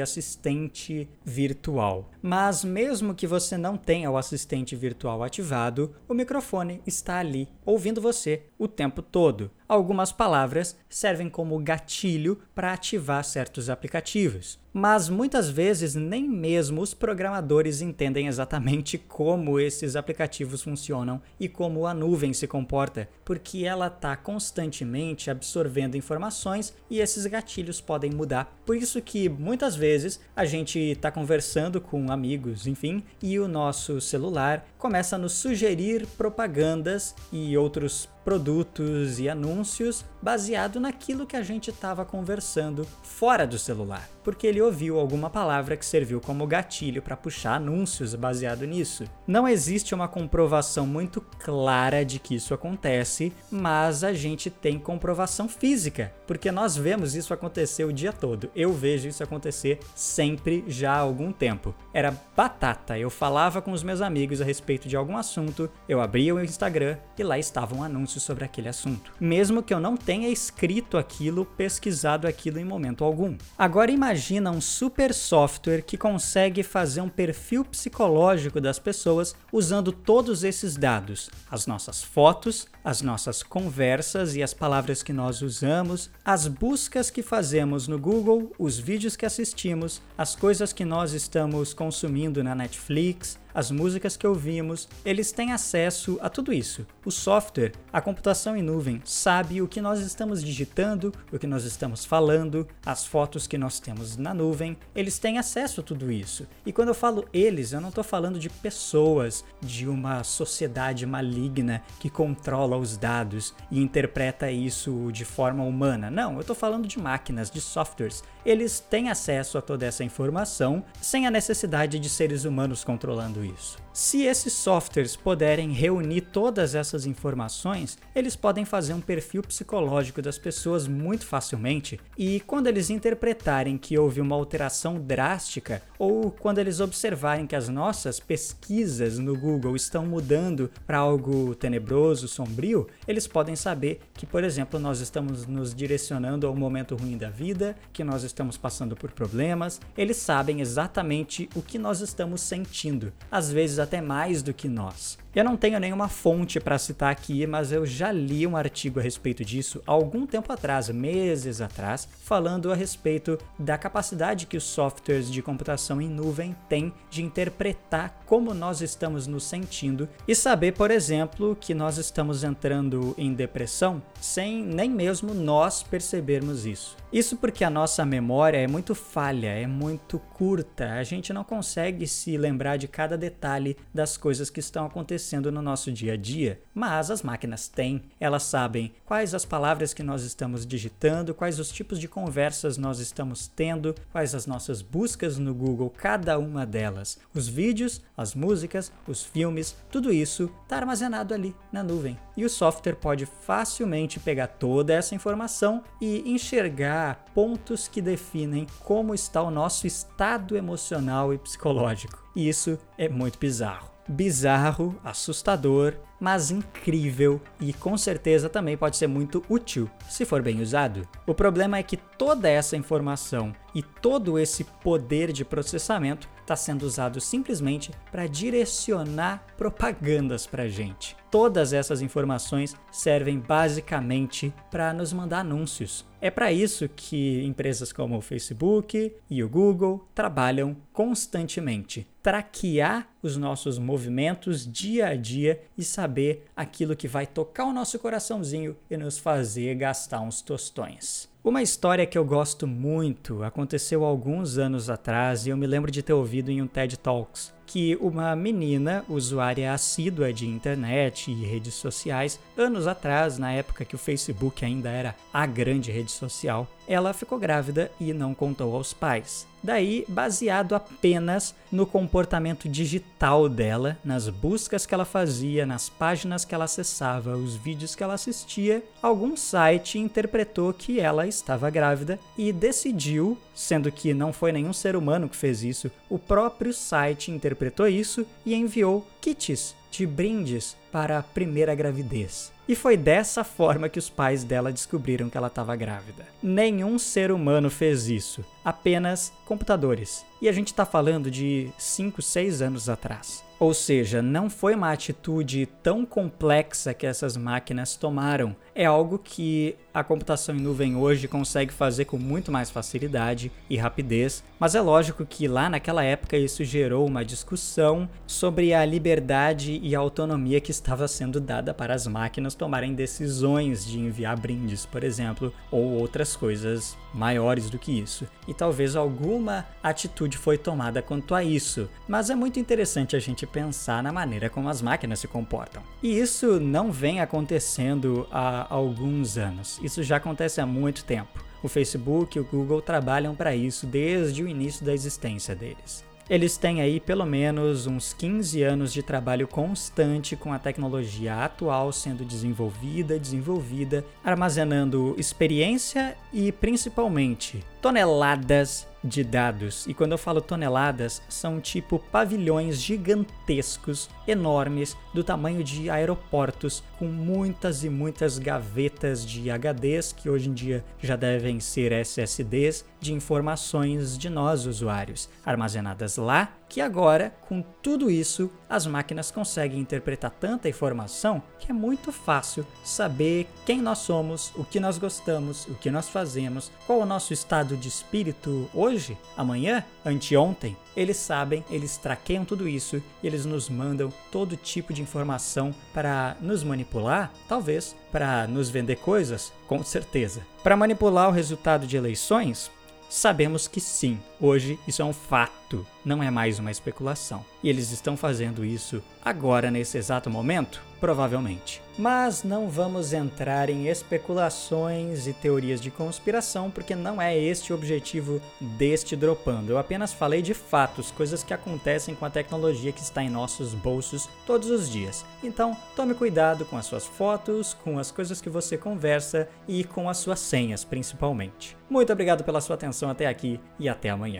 assistente 0.00 1.08
virtual. 1.24 2.08
Mas, 2.22 2.62
mesmo 2.62 3.12
que 3.12 3.26
você 3.26 3.58
não 3.58 3.76
tenha 3.76 4.08
o 4.08 4.16
assistente 4.16 4.76
virtual 4.76 5.24
ativado, 5.24 5.92
o 6.08 6.14
microfone 6.14 6.80
está 6.86 7.18
ali, 7.18 7.48
ouvindo 7.64 8.00
você 8.00 8.44
o 8.58 8.66
tempo 8.66 9.02
todo. 9.02 9.50
Algumas 9.68 10.12
palavras 10.12 10.76
servem 10.88 11.28
como 11.28 11.58
gatilho 11.58 12.38
para 12.54 12.72
ativar 12.72 13.24
certos 13.24 13.68
aplicativos, 13.68 14.60
mas 14.72 15.08
muitas 15.08 15.50
vezes 15.50 15.94
nem 15.94 16.28
mesmo 16.28 16.80
os 16.80 16.94
programadores 16.94 17.80
entendem 17.80 18.28
exatamente 18.28 18.96
como 18.96 19.58
esses 19.58 19.96
aplicativos 19.96 20.62
funcionam 20.62 21.20
e 21.40 21.48
como 21.48 21.86
a 21.86 21.92
nuvem 21.92 22.32
se 22.32 22.46
comporta, 22.46 23.08
porque 23.24 23.64
ela 23.64 23.88
está 23.88 24.14
constantemente 24.16 25.30
absorvendo 25.30 25.96
informações 25.96 26.72
e 26.88 27.00
esses 27.00 27.26
gatilhos 27.26 27.80
podem 27.80 28.12
mudar. 28.12 28.56
Por 28.64 28.76
isso 28.76 29.02
que 29.02 29.28
muitas 29.28 29.74
vezes 29.74 30.20
a 30.36 30.44
gente 30.44 30.78
está 30.78 31.10
conversando 31.10 31.80
com 31.80 32.12
amigos, 32.12 32.68
enfim, 32.68 33.02
e 33.20 33.38
o 33.40 33.48
nosso 33.48 34.00
celular 34.00 34.64
começa 34.78 35.16
a 35.16 35.18
nos 35.18 35.32
sugerir 35.32 36.06
propagandas 36.16 37.16
e 37.32 37.56
outros 37.56 38.08
produtos 38.26 39.20
e 39.20 39.28
anúncios 39.28 40.04
baseado 40.20 40.80
naquilo 40.80 41.24
que 41.24 41.36
a 41.36 41.42
gente 41.44 41.70
estava 41.70 42.04
conversando 42.04 42.84
fora 43.00 43.46
do 43.46 43.56
celular, 43.56 44.10
porque 44.24 44.48
ele 44.48 44.60
ouviu 44.60 44.98
alguma 44.98 45.30
palavra 45.30 45.76
que 45.76 45.86
serviu 45.86 46.20
como 46.20 46.44
gatilho 46.48 47.00
para 47.00 47.16
puxar 47.16 47.54
anúncios 47.54 48.16
baseado 48.16 48.66
nisso. 48.66 49.04
Não 49.28 49.46
existe 49.46 49.94
uma 49.94 50.08
comprovação 50.08 50.84
muito 50.84 51.20
clara 51.20 52.04
de 52.04 52.18
que 52.18 52.34
isso 52.34 52.52
acontece, 52.52 53.32
mas 53.48 54.02
a 54.02 54.12
gente 54.12 54.50
tem 54.50 54.76
comprovação 54.76 55.48
física, 55.48 56.12
porque 56.26 56.50
nós 56.50 56.76
vemos 56.76 57.14
isso 57.14 57.32
acontecer 57.32 57.84
o 57.84 57.92
dia 57.92 58.12
todo. 58.12 58.50
Eu 58.56 58.72
vejo 58.72 59.06
isso 59.06 59.22
acontecer 59.22 59.78
sempre 59.94 60.64
já 60.66 60.94
há 60.94 60.98
algum 60.98 61.30
tempo. 61.30 61.72
Era 61.94 62.12
batata, 62.36 62.98
eu 62.98 63.10
falava 63.10 63.62
com 63.62 63.70
os 63.70 63.84
meus 63.84 64.00
amigos 64.00 64.40
a 64.40 64.44
respeito 64.44 64.88
de 64.88 64.96
algum 64.96 65.16
assunto, 65.16 65.70
eu 65.88 66.00
abria 66.00 66.34
o 66.34 66.42
Instagram 66.42 66.98
e 67.16 67.22
lá 67.22 67.38
estavam 67.38 67.84
sobre 68.20 68.44
aquele 68.44 68.68
assunto, 68.68 69.12
mesmo 69.20 69.62
que 69.62 69.72
eu 69.72 69.80
não 69.80 69.96
tenha 69.96 70.28
escrito 70.28 70.96
aquilo, 70.96 71.44
pesquisado 71.44 72.26
aquilo 72.26 72.58
em 72.58 72.64
momento 72.64 73.04
algum. 73.04 73.36
Agora 73.56 73.90
imagina 73.90 74.50
um 74.50 74.60
super 74.60 75.12
software 75.12 75.82
que 75.82 75.96
consegue 75.96 76.62
fazer 76.62 77.00
um 77.00 77.08
perfil 77.08 77.64
psicológico 77.64 78.60
das 78.60 78.78
pessoas 78.78 79.34
usando 79.52 79.92
todos 79.92 80.44
esses 80.44 80.76
dados, 80.76 81.30
as 81.50 81.66
nossas 81.66 82.02
fotos, 82.02 82.66
as 82.84 83.02
nossas 83.02 83.42
conversas 83.42 84.36
e 84.36 84.42
as 84.42 84.54
palavras 84.54 85.02
que 85.02 85.12
nós 85.12 85.42
usamos, 85.42 86.10
as 86.24 86.46
buscas 86.46 87.10
que 87.10 87.22
fazemos 87.22 87.88
no 87.88 87.98
Google, 87.98 88.52
os 88.58 88.78
vídeos 88.78 89.16
que 89.16 89.26
assistimos, 89.26 90.00
as 90.16 90.36
coisas 90.36 90.72
que 90.72 90.84
nós 90.84 91.12
estamos 91.12 91.74
consumindo 91.74 92.44
na 92.44 92.54
Netflix, 92.54 93.38
as 93.56 93.70
músicas 93.70 94.18
que 94.18 94.26
ouvimos, 94.26 94.86
eles 95.02 95.32
têm 95.32 95.50
acesso 95.50 96.18
a 96.20 96.28
tudo 96.28 96.52
isso. 96.52 96.86
O 97.06 97.10
software, 97.10 97.72
a 97.90 98.02
computação 98.02 98.54
em 98.54 98.60
nuvem, 98.60 99.00
sabe 99.02 99.62
o 99.62 99.66
que 99.66 99.80
nós 99.80 100.00
estamos 100.00 100.44
digitando, 100.44 101.10
o 101.32 101.38
que 101.38 101.46
nós 101.46 101.64
estamos 101.64 102.04
falando, 102.04 102.68
as 102.84 103.06
fotos 103.06 103.46
que 103.46 103.56
nós 103.56 103.80
temos 103.80 104.18
na 104.18 104.34
nuvem, 104.34 104.76
eles 104.94 105.18
têm 105.18 105.38
acesso 105.38 105.80
a 105.80 105.82
tudo 105.82 106.12
isso. 106.12 106.46
E 106.66 106.72
quando 106.72 106.88
eu 106.88 106.94
falo 106.94 107.26
eles, 107.32 107.72
eu 107.72 107.80
não 107.80 107.88
estou 107.88 108.04
falando 108.04 108.38
de 108.38 108.50
pessoas, 108.50 109.42
de 109.62 109.88
uma 109.88 110.22
sociedade 110.22 111.06
maligna 111.06 111.82
que 111.98 112.10
controla 112.10 112.76
os 112.76 112.98
dados 112.98 113.54
e 113.70 113.80
interpreta 113.80 114.50
isso 114.50 115.10
de 115.10 115.24
forma 115.24 115.64
humana. 115.64 116.10
Não, 116.10 116.34
eu 116.34 116.42
estou 116.42 116.54
falando 116.54 116.86
de 116.86 116.98
máquinas, 116.98 117.50
de 117.50 117.62
softwares. 117.62 118.22
Eles 118.44 118.80
têm 118.80 119.08
acesso 119.08 119.56
a 119.56 119.62
toda 119.62 119.86
essa 119.86 120.04
informação 120.04 120.84
sem 121.00 121.26
a 121.26 121.30
necessidade 121.30 121.98
de 121.98 122.10
seres 122.10 122.44
humanos 122.44 122.84
controlando 122.84 123.45
isso. 123.46 123.85
Se 123.98 124.24
esses 124.24 124.52
softwares 124.52 125.16
puderem 125.16 125.72
reunir 125.72 126.20
todas 126.20 126.74
essas 126.74 127.06
informações, 127.06 127.96
eles 128.14 128.36
podem 128.36 128.62
fazer 128.62 128.92
um 128.92 129.00
perfil 129.00 129.40
psicológico 129.40 130.20
das 130.20 130.36
pessoas 130.36 130.86
muito 130.86 131.24
facilmente, 131.24 131.98
e 132.14 132.40
quando 132.40 132.66
eles 132.66 132.90
interpretarem 132.90 133.78
que 133.78 133.96
houve 133.96 134.20
uma 134.20 134.36
alteração 134.36 135.00
drástica, 135.00 135.80
ou 135.98 136.30
quando 136.30 136.58
eles 136.58 136.78
observarem 136.78 137.46
que 137.46 137.56
as 137.56 137.70
nossas 137.70 138.20
pesquisas 138.20 139.18
no 139.18 139.34
Google 139.34 139.74
estão 139.74 140.04
mudando 140.04 140.70
para 140.86 140.98
algo 140.98 141.54
tenebroso, 141.54 142.28
sombrio, 142.28 142.86
eles 143.08 143.26
podem 143.26 143.56
saber 143.56 144.02
que, 144.12 144.26
por 144.26 144.44
exemplo, 144.44 144.78
nós 144.78 145.00
estamos 145.00 145.46
nos 145.46 145.74
direcionando 145.74 146.46
a 146.46 146.50
um 146.50 146.56
momento 146.56 146.96
ruim 146.96 147.16
da 147.16 147.30
vida, 147.30 147.74
que 147.94 148.04
nós 148.04 148.24
estamos 148.24 148.58
passando 148.58 148.94
por 148.94 149.10
problemas, 149.10 149.80
eles 149.96 150.18
sabem 150.18 150.60
exatamente 150.60 151.48
o 151.56 151.62
que 151.62 151.78
nós 151.78 152.02
estamos 152.02 152.42
sentindo. 152.42 153.10
Às 153.30 153.50
vezes, 153.50 153.85
até 153.86 154.00
mais 154.00 154.42
do 154.42 154.52
que 154.52 154.68
nós. 154.68 155.16
Eu 155.36 155.44
não 155.44 155.54
tenho 155.54 155.78
nenhuma 155.78 156.08
fonte 156.08 156.58
para 156.58 156.78
citar 156.78 157.12
aqui, 157.12 157.46
mas 157.46 157.70
eu 157.70 157.84
já 157.84 158.10
li 158.10 158.46
um 158.46 158.56
artigo 158.56 158.98
a 158.98 159.02
respeito 159.02 159.44
disso 159.44 159.82
algum 159.86 160.26
tempo 160.26 160.50
atrás, 160.50 160.88
meses 160.88 161.60
atrás, 161.60 162.08
falando 162.22 162.72
a 162.72 162.74
respeito 162.74 163.36
da 163.58 163.76
capacidade 163.76 164.46
que 164.46 164.56
os 164.56 164.64
softwares 164.64 165.30
de 165.30 165.42
computação 165.42 166.00
em 166.00 166.08
nuvem 166.08 166.56
têm 166.70 166.90
de 167.10 167.22
interpretar 167.22 168.22
como 168.24 168.54
nós 168.54 168.80
estamos 168.80 169.26
nos 169.26 169.44
sentindo 169.44 170.08
e 170.26 170.34
saber, 170.34 170.72
por 170.72 170.90
exemplo, 170.90 171.54
que 171.54 171.74
nós 171.74 171.98
estamos 171.98 172.42
entrando 172.42 173.14
em 173.18 173.34
depressão 173.34 174.02
sem 174.18 174.64
nem 174.64 174.88
mesmo 174.88 175.34
nós 175.34 175.82
percebermos 175.82 176.64
isso. 176.64 176.96
Isso 177.12 177.36
porque 177.36 177.62
a 177.62 177.70
nossa 177.70 178.04
memória 178.06 178.58
é 178.58 178.66
muito 178.66 178.94
falha, 178.94 179.48
é 179.48 179.66
muito 179.66 180.18
curta, 180.18 180.94
a 180.94 181.04
gente 181.04 181.32
não 181.32 181.44
consegue 181.44 182.06
se 182.06 182.36
lembrar 182.38 182.78
de 182.78 182.88
cada 182.88 183.18
detalhe 183.18 183.76
das 183.94 184.16
coisas 184.16 184.50
que 184.50 184.60
estão 184.60 184.86
acontecendo 184.86 185.25
acontecendo 185.26 185.50
no 185.50 185.60
nosso 185.60 185.90
dia 185.90 186.12
a 186.12 186.16
dia, 186.16 186.60
mas 186.72 187.10
as 187.10 187.22
máquinas 187.22 187.66
têm. 187.66 188.04
Elas 188.20 188.44
sabem 188.44 188.92
quais 189.04 189.34
as 189.34 189.44
palavras 189.44 189.92
que 189.92 190.02
nós 190.02 190.22
estamos 190.22 190.64
digitando, 190.64 191.34
quais 191.34 191.58
os 191.58 191.70
tipos 191.70 191.98
de 191.98 192.06
conversas 192.06 192.78
nós 192.78 193.00
estamos 193.00 193.48
tendo, 193.48 193.94
quais 194.12 194.34
as 194.34 194.46
nossas 194.46 194.82
buscas 194.82 195.36
no 195.36 195.52
Google, 195.52 195.90
cada 195.90 196.38
uma 196.38 196.64
delas. 196.64 197.18
Os 197.34 197.48
vídeos, 197.48 198.00
as 198.16 198.34
músicas, 198.34 198.92
os 199.06 199.24
filmes, 199.24 199.76
tudo 199.90 200.12
isso 200.12 200.50
está 200.62 200.76
armazenado 200.76 201.34
ali 201.34 201.54
na 201.72 201.82
nuvem. 201.82 202.16
E 202.36 202.44
o 202.44 202.50
software 202.50 202.96
pode 202.96 203.26
facilmente 203.26 204.20
pegar 204.20 204.46
toda 204.46 204.94
essa 204.94 205.14
informação 205.14 205.82
e 206.00 206.22
enxergar 206.30 207.24
pontos 207.34 207.88
que 207.88 208.00
definem 208.00 208.66
como 208.84 209.14
está 209.14 209.42
o 209.42 209.50
nosso 209.50 209.86
estado 209.86 210.56
emocional 210.56 211.34
e 211.34 211.38
psicológico. 211.38 212.24
E 212.36 212.48
isso 212.48 212.78
é 212.96 213.08
muito 213.08 213.38
bizarro 213.38 213.95
bizarro, 214.08 214.94
assustador, 215.04 215.94
mas 216.20 216.50
incrível 216.50 217.40
e 217.60 217.72
com 217.72 217.96
certeza 217.96 218.48
também 218.48 218.76
pode 218.76 218.96
ser 218.96 219.06
muito 219.06 219.42
útil 219.48 219.90
se 220.08 220.24
for 220.24 220.42
bem 220.42 220.60
usado. 220.60 221.06
O 221.26 221.34
problema 221.34 221.78
é 221.78 221.82
que 221.82 221.96
toda 221.96 222.48
essa 222.48 222.76
informação 222.76 223.54
e 223.74 223.82
todo 223.82 224.38
esse 224.38 224.64
poder 224.64 225.32
de 225.32 225.44
processamento 225.44 226.28
está 226.40 226.56
sendo 226.56 226.84
usado 226.84 227.20
simplesmente 227.20 227.90
para 228.10 228.26
direcionar 228.26 229.44
propagandas 229.56 230.46
para 230.46 230.68
gente. 230.68 231.16
Todas 231.30 231.72
essas 231.72 232.00
informações 232.00 232.74
servem 232.90 233.38
basicamente 233.38 234.54
para 234.70 234.94
nos 234.94 235.12
mandar 235.12 235.40
anúncios. 235.40 236.06
É 236.20 236.30
para 236.30 236.50
isso 236.50 236.88
que 236.88 237.44
empresas 237.44 237.92
como 237.92 238.16
o 238.16 238.22
Facebook 238.22 239.14
e 239.28 239.42
o 239.42 239.48
Google 239.48 240.08
trabalham 240.14 240.76
constantemente. 240.92 242.06
Traquear 242.22 243.08
os 243.22 243.36
nossos 243.36 243.78
movimentos 243.78 244.66
dia 244.66 245.08
a 245.08 245.14
dia 245.14 245.60
e 245.76 245.84
saber 245.84 246.05
aquilo 246.54 246.96
que 246.96 247.08
vai 247.08 247.26
tocar 247.26 247.64
o 247.64 247.72
nosso 247.72 247.98
coraçãozinho 247.98 248.76
e 248.90 248.96
nos 248.96 249.18
fazer 249.18 249.74
gastar 249.74 250.20
uns 250.20 250.42
tostões. 250.42 251.28
Uma 251.42 251.62
história 251.62 252.06
que 252.06 252.18
eu 252.18 252.24
gosto 252.24 252.66
muito 252.66 253.44
aconteceu 253.44 254.04
alguns 254.04 254.58
anos 254.58 254.90
atrás 254.90 255.46
e 255.46 255.50
eu 255.50 255.56
me 255.56 255.66
lembro 255.66 255.90
de 255.90 256.02
ter 256.02 256.12
ouvido 256.12 256.50
em 256.50 256.60
um 256.60 256.66
TED 256.66 256.98
Talks 256.98 257.54
que 257.66 257.96
uma 258.00 258.34
menina, 258.36 259.04
usuária 259.08 259.72
assídua 259.72 260.32
de 260.32 260.46
internet 260.46 261.30
e 261.30 261.44
redes 261.44 261.74
sociais, 261.74 262.38
anos 262.56 262.86
atrás, 262.86 263.38
na 263.38 263.52
época 263.52 263.84
que 263.84 263.94
o 263.94 263.98
Facebook 263.98 264.64
ainda 264.64 264.88
era 264.88 265.16
a 265.32 265.44
grande 265.44 265.90
rede 265.90 266.12
social, 266.12 266.68
ela 266.86 267.12
ficou 267.12 267.38
grávida 267.38 267.90
e 268.00 268.12
não 268.12 268.34
contou 268.34 268.74
aos 268.76 268.94
pais. 268.94 269.46
Daí, 269.62 270.04
baseado 270.06 270.76
apenas 270.76 271.52
no 271.72 271.84
comportamento 271.84 272.68
digital 272.68 273.48
dela, 273.48 273.98
nas 274.04 274.28
buscas 274.28 274.86
que 274.86 274.94
ela 274.94 275.04
fazia, 275.04 275.66
nas 275.66 275.88
páginas 275.88 276.44
que 276.44 276.54
ela 276.54 276.66
acessava, 276.66 277.36
os 277.36 277.56
vídeos 277.56 277.96
que 277.96 278.04
ela 278.04 278.14
assistia, 278.14 278.84
algum 279.02 279.36
site 279.36 279.98
interpretou 279.98 280.72
que 280.72 281.00
ela 281.00 281.26
estava 281.26 281.68
grávida 281.68 282.20
e 282.38 282.52
decidiu, 282.52 283.36
sendo 283.56 283.90
que 283.90 284.12
não 284.12 284.34
foi 284.34 284.52
nenhum 284.52 284.72
ser 284.72 284.94
humano 284.94 285.28
que 285.30 285.34
fez 285.34 285.64
isso, 285.64 285.90
o 286.10 286.18
próprio 286.18 286.74
site 286.74 287.32
interpretou 287.32 287.88
isso 287.88 288.26
e 288.44 288.54
enviou 288.54 289.04
kits 289.20 289.74
de 289.90 290.06
brindes 290.06 290.76
para 290.92 291.18
a 291.18 291.22
primeira 291.22 291.74
gravidez. 291.74 292.52
E 292.68 292.74
foi 292.74 292.96
dessa 292.96 293.42
forma 293.44 293.88
que 293.88 293.98
os 293.98 294.10
pais 294.10 294.44
dela 294.44 294.72
descobriram 294.72 295.30
que 295.30 295.38
ela 295.38 295.46
estava 295.46 295.74
grávida. 295.74 296.26
Nenhum 296.42 296.98
ser 296.98 297.30
humano 297.30 297.70
fez 297.70 298.08
isso, 298.08 298.44
apenas 298.64 299.32
computadores. 299.46 300.26
E 300.42 300.48
a 300.48 300.52
gente 300.52 300.68
está 300.68 300.84
falando 300.84 301.30
de 301.30 301.70
5, 301.78 302.20
6 302.20 302.60
anos 302.60 302.88
atrás. 302.88 303.45
Ou 303.58 303.72
seja, 303.72 304.20
não 304.20 304.50
foi 304.50 304.74
uma 304.74 304.92
atitude 304.92 305.66
tão 305.82 306.04
complexa 306.04 306.92
que 306.92 307.06
essas 307.06 307.36
máquinas 307.36 307.96
tomaram. 307.96 308.54
É 308.74 308.84
algo 308.84 309.18
que 309.18 309.74
a 309.94 310.04
computação 310.04 310.54
em 310.54 310.60
nuvem 310.60 310.94
hoje 310.94 311.26
consegue 311.26 311.72
fazer 311.72 312.04
com 312.04 312.18
muito 312.18 312.52
mais 312.52 312.70
facilidade 312.70 313.50
e 313.70 313.78
rapidez, 313.78 314.44
mas 314.60 314.74
é 314.74 314.80
lógico 314.82 315.24
que 315.24 315.48
lá 315.48 315.70
naquela 315.70 316.04
época 316.04 316.36
isso 316.36 316.62
gerou 316.64 317.06
uma 317.06 317.24
discussão 317.24 318.06
sobre 318.26 318.74
a 318.74 318.84
liberdade 318.84 319.80
e 319.82 319.96
a 319.96 319.98
autonomia 319.98 320.60
que 320.60 320.70
estava 320.70 321.08
sendo 321.08 321.40
dada 321.40 321.72
para 321.72 321.94
as 321.94 322.06
máquinas 322.06 322.54
tomarem 322.54 322.94
decisões 322.94 323.86
de 323.86 323.98
enviar 323.98 324.38
brindes, 324.38 324.84
por 324.84 325.02
exemplo, 325.02 325.50
ou 325.70 325.98
outras 325.98 326.36
coisas 326.36 326.94
maiores 327.14 327.70
do 327.70 327.78
que 327.78 327.98
isso. 327.98 328.28
E 328.46 328.52
talvez 328.52 328.94
alguma 328.94 329.66
atitude 329.82 330.36
foi 330.36 330.58
tomada 330.58 331.00
quanto 331.00 331.34
a 331.34 331.42
isso, 331.42 331.88
mas 332.06 332.28
é 332.28 332.34
muito 332.34 332.60
interessante 332.60 333.16
a 333.16 333.18
gente 333.46 333.48
pensar 333.48 334.02
na 334.02 334.12
maneira 334.12 334.50
como 334.50 334.68
as 334.68 334.82
máquinas 334.82 335.20
se 335.20 335.28
comportam. 335.28 335.82
E 336.02 336.18
isso 336.18 336.60
não 336.60 336.90
vem 336.90 337.20
acontecendo 337.20 338.26
há 338.30 338.66
alguns 338.68 339.38
anos. 339.38 339.78
Isso 339.82 340.02
já 340.02 340.16
acontece 340.16 340.60
há 340.60 340.66
muito 340.66 341.04
tempo. 341.04 341.44
O 341.62 341.68
Facebook 341.68 342.36
e 342.36 342.40
o 342.40 342.44
Google 342.44 342.82
trabalham 342.82 343.34
para 343.34 343.54
isso 343.54 343.86
desde 343.86 344.42
o 344.42 344.48
início 344.48 344.84
da 344.84 344.92
existência 344.92 345.54
deles. 345.54 346.04
Eles 346.28 346.56
têm 346.56 346.80
aí 346.80 346.98
pelo 346.98 347.24
menos 347.24 347.86
uns 347.86 348.12
15 348.12 348.60
anos 348.64 348.92
de 348.92 349.00
trabalho 349.00 349.46
constante 349.46 350.34
com 350.34 350.52
a 350.52 350.58
tecnologia 350.58 351.44
atual 351.44 351.92
sendo 351.92 352.24
desenvolvida, 352.24 353.16
desenvolvida, 353.16 354.04
armazenando 354.24 355.14
experiência 355.16 356.16
e 356.32 356.50
principalmente 356.50 357.62
toneladas 357.80 358.88
de 359.06 359.24
dados. 359.24 359.86
E 359.86 359.94
quando 359.94 360.12
eu 360.12 360.18
falo 360.18 360.40
toneladas, 360.40 361.22
são 361.28 361.60
tipo 361.60 361.98
pavilhões 362.10 362.80
gigantescos, 362.80 364.10
enormes, 364.26 364.96
do 365.14 365.24
tamanho 365.24 365.62
de 365.62 365.88
aeroportos, 365.88 366.82
com 366.98 367.06
muitas 367.06 367.84
e 367.84 367.88
muitas 367.88 368.38
gavetas 368.38 369.24
de 369.24 369.48
HDs, 369.50 370.12
que 370.12 370.28
hoje 370.28 370.48
em 370.48 370.52
dia 370.52 370.84
já 371.02 371.16
devem 371.16 371.60
ser 371.60 371.92
SSDs, 371.92 372.84
de 373.00 373.14
informações 373.14 374.18
de 374.18 374.28
nós 374.28 374.66
usuários, 374.66 375.28
armazenadas 375.44 376.16
lá 376.16 376.52
que 376.68 376.80
agora, 376.80 377.34
com 377.48 377.62
tudo 377.82 378.10
isso, 378.10 378.50
as 378.68 378.86
máquinas 378.86 379.30
conseguem 379.30 379.80
interpretar 379.80 380.30
tanta 380.30 380.68
informação 380.68 381.42
que 381.58 381.70
é 381.70 381.74
muito 381.74 382.10
fácil 382.12 382.66
saber 382.84 383.46
quem 383.64 383.80
nós 383.80 383.98
somos, 383.98 384.52
o 384.56 384.64
que 384.64 384.80
nós 384.80 384.98
gostamos, 384.98 385.66
o 385.66 385.74
que 385.74 385.90
nós 385.90 386.08
fazemos, 386.08 386.70
qual 386.86 387.00
o 387.00 387.06
nosso 387.06 387.32
estado 387.32 387.76
de 387.76 387.88
espírito 387.88 388.68
hoje, 388.74 389.16
amanhã, 389.36 389.84
anteontem. 390.04 390.76
Eles 390.96 391.16
sabem, 391.18 391.64
eles 391.70 391.96
traqueiam 391.96 392.44
tudo 392.44 392.66
isso 392.66 393.02
e 393.22 393.26
eles 393.26 393.44
nos 393.44 393.68
mandam 393.68 394.12
todo 394.32 394.56
tipo 394.56 394.92
de 394.92 395.02
informação 395.02 395.74
para 395.92 396.36
nos 396.40 396.64
manipular, 396.64 397.32
talvez, 397.48 397.94
para 398.10 398.46
nos 398.46 398.70
vender 398.70 398.96
coisas, 398.96 399.52
com 399.68 399.82
certeza. 399.84 400.40
Para 400.62 400.76
manipular 400.76 401.28
o 401.28 401.32
resultado 401.32 401.86
de 401.86 401.96
eleições, 401.96 402.70
Sabemos 403.08 403.68
que 403.68 403.80
sim, 403.80 404.18
hoje 404.40 404.78
isso 404.86 405.02
é 405.02 405.04
um 405.04 405.12
fato, 405.12 405.86
não 406.04 406.22
é 406.22 406.30
mais 406.30 406.58
uma 406.58 406.70
especulação. 406.70 407.44
E 407.62 407.68
eles 407.68 407.90
estão 407.90 408.16
fazendo 408.16 408.64
isso 408.64 409.02
agora, 409.24 409.70
nesse 409.70 409.98
exato 409.98 410.30
momento? 410.30 410.80
Provavelmente. 411.00 411.82
Mas 411.98 412.42
não 412.42 412.68
vamos 412.68 413.12
entrar 413.12 413.68
em 413.68 413.88
especulações 413.88 415.26
e 415.26 415.32
teorias 415.32 415.80
de 415.80 415.90
conspiração, 415.90 416.70
porque 416.70 416.94
não 416.94 417.20
é 417.20 417.36
este 417.36 417.72
o 417.72 417.76
objetivo 417.76 418.40
deste 418.60 419.16
Dropando. 419.16 419.72
Eu 419.72 419.78
apenas 419.78 420.12
falei 420.12 420.42
de 420.42 420.54
fatos, 420.54 421.10
coisas 421.10 421.42
que 421.42 421.54
acontecem 421.54 422.14
com 422.14 422.24
a 422.24 422.30
tecnologia 422.30 422.92
que 422.92 423.00
está 423.00 423.22
em 423.22 423.30
nossos 423.30 423.74
bolsos 423.74 424.28
todos 424.46 424.70
os 424.70 424.90
dias. 424.90 425.24
Então, 425.42 425.76
tome 425.94 426.14
cuidado 426.14 426.64
com 426.64 426.76
as 426.76 426.86
suas 426.86 427.06
fotos, 427.06 427.74
com 427.74 427.98
as 427.98 428.10
coisas 428.10 428.40
que 428.40 428.50
você 428.50 428.76
conversa 428.76 429.48
e 429.66 429.84
com 429.84 430.08
as 430.08 430.18
suas 430.18 430.38
senhas, 430.38 430.84
principalmente. 430.84 431.76
Muito 431.88 432.12
obrigado 432.12 432.44
pela 432.44 432.60
sua 432.60 432.74
atenção 432.74 433.08
até 433.08 433.26
aqui 433.26 433.60
e 433.78 433.88
até 433.88 434.10
amanhã. 434.10 434.35